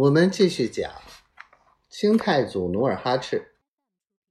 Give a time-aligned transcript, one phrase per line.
[0.00, 0.90] 我们继续讲
[1.90, 3.52] 清太祖努尔哈赤，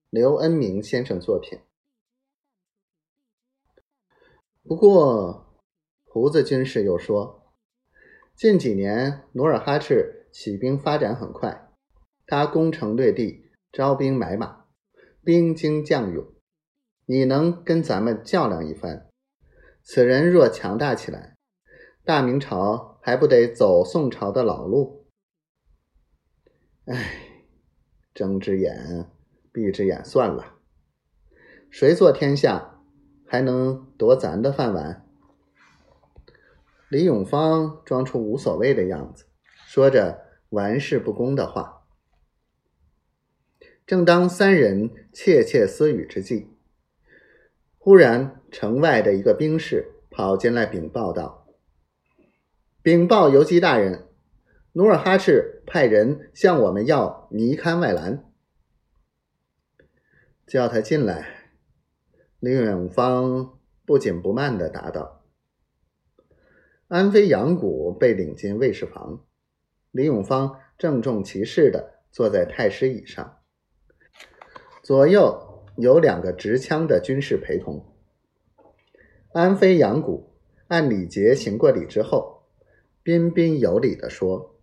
[0.09, 1.59] 刘恩明先生作品。
[4.63, 5.61] 不过，
[6.05, 7.53] 胡子军士又说，
[8.35, 11.69] 近几年努尔哈赤起兵发展很快，
[12.25, 14.65] 他攻城略地，招兵买马，
[15.23, 16.33] 兵精将勇，
[17.05, 19.07] 你能跟咱们较量一番？
[19.83, 21.37] 此人若强大起来，
[22.03, 24.98] 大明朝还不得走宋朝的老路？
[26.91, 27.43] 唉，
[28.15, 29.05] 睁只眼
[29.51, 30.55] 闭只眼算了。
[31.69, 32.81] 谁做天下，
[33.27, 35.07] 还能夺咱的饭碗？
[36.89, 39.25] 李永芳装出无所谓的样子，
[39.67, 41.83] 说着玩世不恭的话。
[43.85, 46.47] 正当三人窃窃私语之际，
[47.77, 51.45] 忽然城外的一个兵士跑进来禀报道
[52.81, 54.07] ：“禀报游击大人。”
[54.79, 58.23] 努尔哈赤派人向我们要尼堪外兰，
[60.47, 61.51] 叫他进来。
[62.39, 65.25] 李永芳不紧不慢的答道
[66.87, 69.25] ：“安妃杨谷被领进卫士房，
[69.91, 73.39] 李永芳郑重其事的坐在太师椅上，
[74.81, 77.85] 左右有两个执枪的军士陪同。
[79.33, 80.37] 安妃杨谷
[80.69, 82.43] 按礼节行过礼之后，
[83.03, 84.55] 彬彬有礼的说。”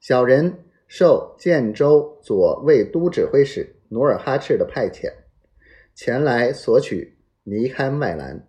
[0.00, 5.12] 小人受建州左卫都指挥使努尔哈赤的派遣，
[5.94, 8.46] 前来索取尼堪外兰。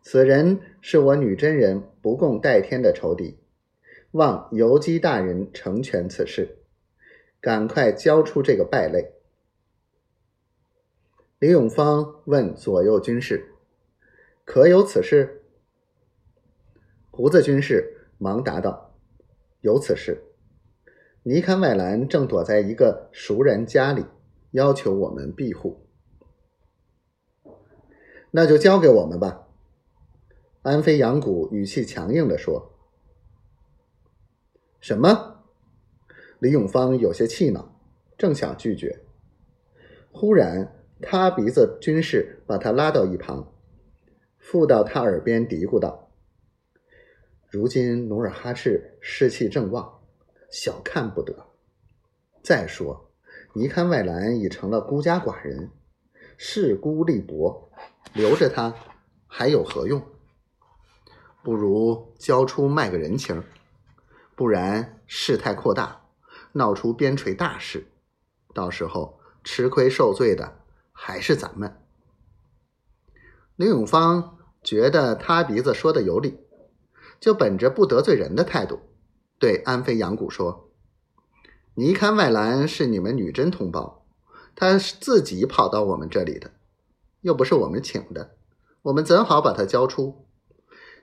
[0.00, 3.38] 此人是我女真人不共戴天的仇敌，
[4.12, 6.56] 望游击大人成全此事，
[7.40, 9.12] 赶快交出这个败类。
[11.38, 13.52] 李永芳问左右军士
[14.46, 15.42] ：“可有此事？”
[17.12, 18.94] 胡子军士忙答道
[19.60, 20.24] ：“有此事。”
[21.28, 24.06] 尼堪外兰正躲在一个熟人家里，
[24.52, 25.86] 要求我们庇护。
[28.30, 29.46] 那就交给我们吧。”
[30.64, 32.72] 安飞扬谷语气强硬的说。
[34.80, 35.44] “什么？”
[36.40, 37.78] 李永芳有些气恼，
[38.16, 39.00] 正想拒绝，
[40.10, 43.52] 忽然塌鼻子军士把他拉到一旁，
[44.38, 46.10] 附到他耳边嘀咕道
[47.50, 49.96] ：“如今努尔哈赤士气正旺。”
[50.50, 51.46] 小看不得。
[52.42, 53.10] 再说，
[53.54, 55.70] 尼堪外兰已成了孤家寡人，
[56.36, 57.70] 势孤力薄，
[58.14, 58.74] 留着他
[59.26, 60.02] 还有何用？
[61.42, 63.42] 不如交出卖个人情，
[64.34, 66.02] 不然事态扩大，
[66.52, 67.86] 闹出边陲大事，
[68.54, 70.60] 到时候吃亏受罪的
[70.92, 71.80] 还是咱们。
[73.56, 76.38] 林永芳觉得他鼻子说的有理，
[77.20, 78.80] 就本着不得罪人的态度。
[79.38, 80.70] 对安飞杨谷说
[81.74, 84.04] ：“尼堪外兰是你们女真同胞，
[84.56, 86.50] 他是自己跑到我们这里的，
[87.20, 88.36] 又不是我们请的，
[88.82, 90.26] 我们怎好把他交出？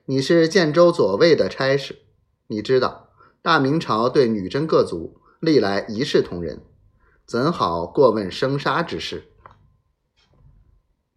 [0.05, 1.99] 你是建州左卫的差事，
[2.47, 3.09] 你知道
[3.41, 6.61] 大明朝对女真各族历来一视同仁，
[7.25, 9.31] 怎好过问生杀之事？”